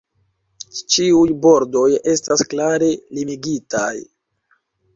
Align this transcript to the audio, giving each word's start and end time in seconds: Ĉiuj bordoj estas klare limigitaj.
Ĉiuj 0.95 1.35
bordoj 1.43 1.83
estas 2.15 2.45
klare 2.55 2.89
limigitaj. 3.19 3.95